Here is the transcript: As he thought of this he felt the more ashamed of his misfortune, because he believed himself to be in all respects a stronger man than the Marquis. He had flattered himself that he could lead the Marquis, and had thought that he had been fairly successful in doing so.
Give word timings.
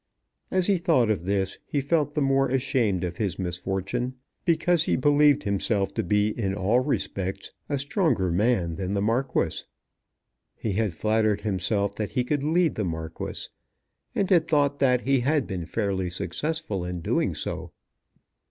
As 0.49 0.65
he 0.65 0.77
thought 0.77 1.11
of 1.11 1.25
this 1.25 1.59
he 1.67 1.79
felt 1.79 2.15
the 2.15 2.23
more 2.23 2.49
ashamed 2.49 3.03
of 3.03 3.17
his 3.17 3.37
misfortune, 3.37 4.15
because 4.45 4.85
he 4.85 4.95
believed 4.95 5.43
himself 5.43 5.93
to 5.93 6.01
be 6.01 6.29
in 6.29 6.55
all 6.55 6.79
respects 6.79 7.51
a 7.69 7.77
stronger 7.77 8.31
man 8.31 8.77
than 8.77 8.95
the 8.95 9.01
Marquis. 9.03 9.63
He 10.55 10.71
had 10.73 10.95
flattered 10.95 11.41
himself 11.41 11.93
that 11.97 12.13
he 12.17 12.23
could 12.23 12.41
lead 12.41 12.73
the 12.73 12.83
Marquis, 12.83 13.49
and 14.15 14.27
had 14.31 14.47
thought 14.47 14.79
that 14.79 15.01
he 15.01 15.19
had 15.19 15.45
been 15.45 15.65
fairly 15.67 16.09
successful 16.09 16.83
in 16.83 17.01
doing 17.01 17.35
so. 17.35 17.71